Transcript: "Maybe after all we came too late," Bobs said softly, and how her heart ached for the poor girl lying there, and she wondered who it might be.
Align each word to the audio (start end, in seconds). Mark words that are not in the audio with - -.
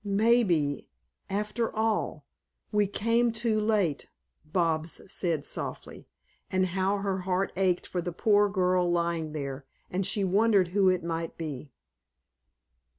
"Maybe 0.03 0.87
after 1.29 1.71
all 1.75 2.25
we 2.71 2.87
came 2.87 3.31
too 3.31 3.59
late," 3.61 4.09
Bobs 4.43 4.99
said 5.11 5.45
softly, 5.45 6.07
and 6.49 6.65
how 6.73 6.97
her 6.97 7.19
heart 7.19 7.51
ached 7.55 7.85
for 7.85 8.01
the 8.01 8.11
poor 8.11 8.49
girl 8.49 8.89
lying 8.91 9.33
there, 9.33 9.63
and 9.91 10.03
she 10.03 10.23
wondered 10.23 10.69
who 10.69 10.89
it 10.89 11.03
might 11.03 11.37
be. 11.37 11.71